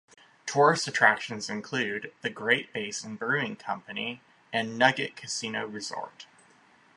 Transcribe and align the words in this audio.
Tourist 0.47 0.87
attractions 0.87 1.47
include 1.47 2.11
the 2.23 2.31
Great 2.31 2.73
Basin 2.73 3.17
Brewing 3.17 3.55
Company, 3.55 4.19
and 4.51 4.75
Nugget 4.75 5.15
Casino 5.15 5.67
Resort. 5.67 6.25